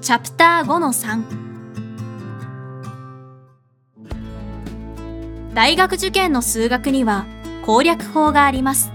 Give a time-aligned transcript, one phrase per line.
[0.00, 1.24] チャプター5の3
[5.54, 7.26] 大学受験の数学には
[7.62, 8.92] 攻略法があります。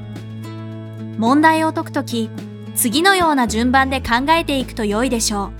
[1.17, 2.29] 問題を解くとき、
[2.73, 5.51] 次のような順番で考えていくと良いでしょ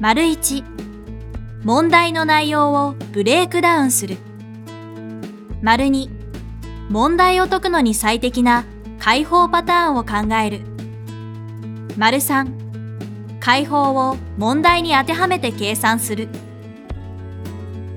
[0.00, 0.02] う。
[0.02, 0.64] 1、
[1.64, 4.18] 問題の内容をブレイクダウンする。
[5.62, 6.10] 2、
[6.90, 8.64] 問題を解くのに最適な
[8.98, 10.60] 解法パターンを考える。
[11.96, 12.67] 丸3、
[13.48, 16.28] 解法を問題に当てはめて計算する。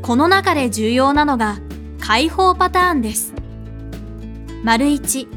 [0.02, 1.58] この中で重要なのが
[2.00, 3.34] 解法パターンです。
[4.64, 5.28] 丸1、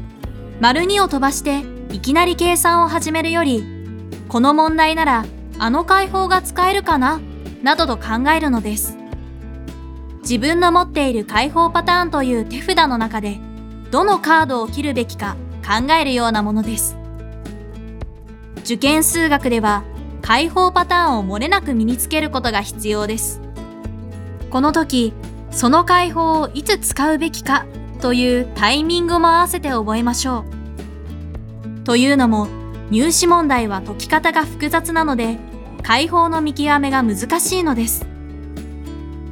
[0.61, 3.65] 丸2を飛ばしていきなり計算を始めるより、
[4.29, 5.25] この問題なら
[5.59, 7.19] あの解法が使えるかな？
[7.61, 8.95] などと考えるのです。
[10.21, 13.41] 自分の持っている解放パターンという手札の中で、
[13.91, 16.95] どのカードを切るべきか考えるようなものです。
[18.59, 19.83] 受験数学では、
[20.25, 23.39] 解放パターンを漏れなく身につけることが必要です。
[24.49, 25.13] この時、
[25.51, 27.67] その解放をいつ使うべきか
[28.01, 30.43] というタイミングも合わせて覚えましょ
[31.83, 31.83] う。
[31.83, 32.47] というのも、
[32.89, 35.37] 入試問題は解き方が複雑なので、
[35.83, 38.07] 解放の見極めが難しいのです。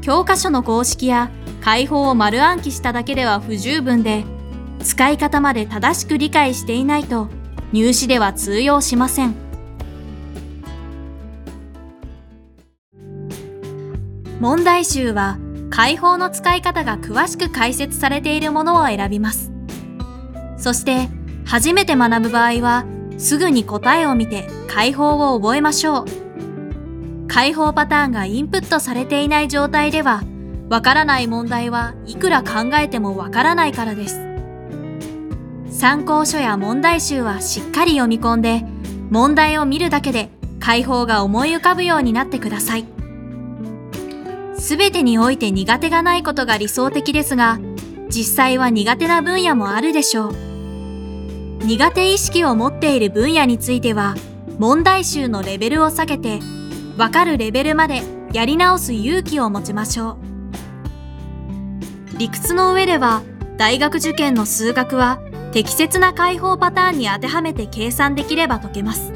[0.01, 4.25] 教科書の公式や解放を丸暗記しただけでは不十分で、
[4.83, 7.29] 使い方まで正しく理解していないと
[7.71, 9.42] 入試では通用しません。
[14.39, 15.37] 問題集は
[15.69, 19.51] 解放の使い方が詳しく解説されているものを選びます。
[20.57, 21.09] そして
[21.45, 22.85] 初めて学ぶ場合は
[23.17, 27.27] すぐに答えを見て解放を覚えましょう。
[27.27, 30.23] 解放パターンがインプットされていない状態では
[30.69, 34.19] わからない問題はいくら考えてもわからないからです。
[35.69, 38.63] 参考書や問題集はしっかり読み込んで
[39.09, 42.92] 問題を見るだけで解放が思い浮かぶようになってください。
[44.63, 47.59] すべてにおいて苦手がないことが理想的ですが、
[48.07, 50.33] 実際は苦手な分野もあるでしょう。
[51.65, 54.15] 苦手意識を持っている分野については、
[54.59, 56.39] 問題集のレベルを下げて、
[56.97, 60.17] わかるレベルまでやり直す勇気を持ちましょう。
[62.17, 63.21] 理屈の上では、
[63.57, 65.19] 大学受験の数学は
[65.51, 69.11] 適切な解放パターンに当てはめて計算できれば解けます。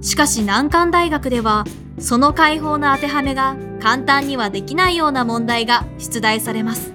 [0.00, 1.64] しかし難関大学では、
[1.98, 6.92] その解放の当てはめが簡単にはできないような問題が出題されます。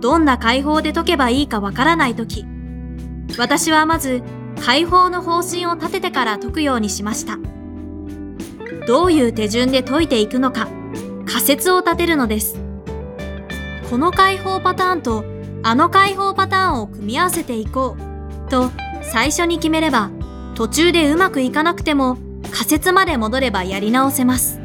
[0.00, 2.46] どんな解放で解けばいいかわからないとき、
[3.38, 4.22] 私はまず
[4.64, 7.38] 解放の方針を立ててから解くようにしました。
[8.86, 10.68] どういう手順で解いていくのか、
[11.26, 12.58] 仮説を立てるのです。
[13.90, 15.24] この解放パターンと
[15.62, 17.96] あの解放パターンを組み合わせていこ
[18.46, 18.70] うと
[19.02, 20.10] 最初に決めれば
[20.54, 22.18] 途中でうまくいかなくても
[22.58, 24.57] 仮説まで戻ればやり直せます。